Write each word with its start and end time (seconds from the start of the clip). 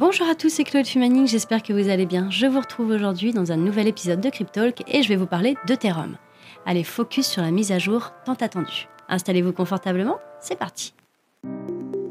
Bonjour 0.00 0.26
à 0.26 0.34
tous, 0.34 0.48
c'est 0.48 0.64
Claude 0.64 0.86
Fumaning, 0.86 1.26
j'espère 1.26 1.62
que 1.62 1.74
vous 1.74 1.90
allez 1.90 2.06
bien. 2.06 2.30
Je 2.30 2.46
vous 2.46 2.60
retrouve 2.60 2.88
aujourd'hui 2.88 3.34
dans 3.34 3.52
un 3.52 3.58
nouvel 3.58 3.86
épisode 3.86 4.22
de 4.22 4.30
Cryptalk 4.30 4.82
et 4.88 5.02
je 5.02 5.08
vais 5.10 5.16
vous 5.16 5.26
parler 5.26 5.56
d'Ethereum. 5.66 6.16
Allez, 6.64 6.84
focus 6.84 7.26
sur 7.26 7.42
la 7.42 7.50
mise 7.50 7.70
à 7.70 7.78
jour 7.78 8.10
tant 8.24 8.32
attendue. 8.32 8.88
Installez-vous 9.10 9.52
confortablement, 9.52 10.18
c'est 10.40 10.58
parti. 10.58 10.94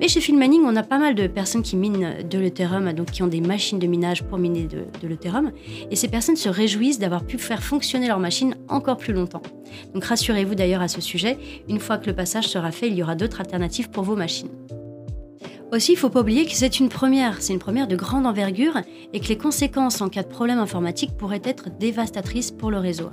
Mais 0.00 0.08
chez 0.08 0.20
Filmaning, 0.20 0.62
on 0.64 0.76
a 0.76 0.82
pas 0.82 0.98
mal 0.98 1.14
de 1.14 1.26
personnes 1.26 1.62
qui 1.62 1.76
minent 1.76 2.16
de 2.28 2.38
l'Ethereum, 2.38 2.92
donc 2.92 3.10
qui 3.10 3.22
ont 3.22 3.26
des 3.28 3.40
machines 3.40 3.78
de 3.78 3.86
minage 3.86 4.22
pour 4.24 4.38
miner 4.38 4.64
de, 4.64 4.84
de 5.02 5.08
l'Ethereum. 5.08 5.52
Et 5.90 5.96
ces 5.96 6.08
personnes 6.08 6.36
se 6.36 6.48
réjouissent 6.48 6.98
d'avoir 6.98 7.24
pu 7.24 7.38
faire 7.38 7.62
fonctionner 7.62 8.08
leur 8.08 8.18
machine 8.18 8.56
encore 8.68 8.96
plus 8.96 9.12
longtemps. 9.12 9.42
Donc 9.94 10.04
rassurez-vous 10.04 10.54
d'ailleurs 10.54 10.82
à 10.82 10.88
ce 10.88 11.00
sujet, 11.00 11.38
une 11.68 11.80
fois 11.80 11.98
que 11.98 12.06
le 12.06 12.14
passage 12.14 12.48
sera 12.48 12.70
fait, 12.70 12.88
il 12.88 12.94
y 12.94 13.02
aura 13.02 13.14
d'autres 13.14 13.40
alternatives 13.40 13.90
pour 13.90 14.04
vos 14.04 14.16
machines. 14.16 14.50
Aussi, 15.72 15.92
il 15.92 15.94
ne 15.94 16.00
faut 16.00 16.10
pas 16.10 16.22
oublier 16.22 16.46
que 16.46 16.52
c'est 16.52 16.80
une 16.80 16.88
première, 16.88 17.40
c'est 17.40 17.52
une 17.52 17.60
première 17.60 17.86
de 17.86 17.94
grande 17.94 18.26
envergure 18.26 18.78
et 19.12 19.20
que 19.20 19.28
les 19.28 19.38
conséquences 19.38 20.00
en 20.00 20.08
cas 20.08 20.24
de 20.24 20.28
problème 20.28 20.58
informatique 20.58 21.16
pourraient 21.16 21.42
être 21.44 21.70
dévastatrices 21.78 22.50
pour 22.50 22.72
le 22.72 22.78
réseau. 22.78 23.10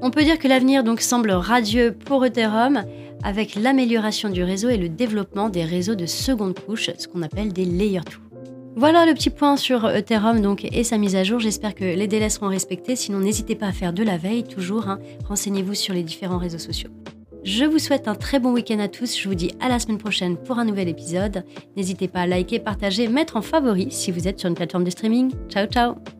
On 0.00 0.10
peut 0.10 0.24
dire 0.24 0.38
que 0.38 0.48
l'avenir 0.48 0.84
donc 0.84 1.00
semble 1.00 1.30
radieux 1.30 1.92
pour 1.92 2.24
Ethereum 2.24 2.84
avec 3.24 3.56
l'amélioration 3.56 4.28
du 4.28 4.44
réseau 4.44 4.68
et 4.68 4.76
le 4.76 4.88
développement 4.88 5.48
des 5.48 5.64
réseaux 5.64 5.96
de 5.96 6.06
seconde 6.06 6.58
couche, 6.58 6.90
ce 6.96 7.08
qu'on 7.08 7.22
appelle 7.22 7.52
des 7.52 7.64
layer 7.64 8.00
2. 8.00 8.28
Voilà 8.76 9.06
le 9.06 9.14
petit 9.14 9.30
point 9.30 9.56
sur 9.56 9.90
Ethereum 9.90 10.40
donc, 10.40 10.64
et 10.64 10.84
sa 10.84 10.98
mise 10.98 11.16
à 11.16 11.24
jour. 11.24 11.40
J'espère 11.40 11.74
que 11.74 11.82
les 11.82 12.06
délais 12.06 12.28
seront 12.28 12.46
respectés. 12.46 12.94
Sinon, 12.94 13.18
n'hésitez 13.18 13.56
pas 13.56 13.66
à 13.66 13.72
faire 13.72 13.92
de 13.92 14.04
la 14.04 14.16
veille, 14.16 14.44
toujours. 14.44 14.88
Hein. 14.88 15.00
Renseignez-vous 15.28 15.74
sur 15.74 15.94
les 15.94 16.04
différents 16.04 16.38
réseaux 16.38 16.58
sociaux. 16.58 16.90
Je 17.42 17.64
vous 17.64 17.78
souhaite 17.78 18.06
un 18.06 18.14
très 18.14 18.38
bon 18.38 18.52
week-end 18.52 18.78
à 18.78 18.88
tous. 18.88 19.18
Je 19.18 19.28
vous 19.28 19.34
dis 19.34 19.50
à 19.58 19.68
la 19.68 19.80
semaine 19.80 19.98
prochaine 19.98 20.36
pour 20.36 20.58
un 20.58 20.64
nouvel 20.64 20.88
épisode. 20.88 21.44
N'hésitez 21.76 22.06
pas 22.06 22.20
à 22.20 22.26
liker, 22.26 22.60
partager, 22.60 23.08
mettre 23.08 23.36
en 23.36 23.42
favori 23.42 23.88
si 23.90 24.12
vous 24.12 24.28
êtes 24.28 24.38
sur 24.38 24.48
une 24.48 24.54
plateforme 24.54 24.84
de 24.84 24.90
streaming. 24.90 25.32
Ciao, 25.48 25.66
ciao 25.66 26.17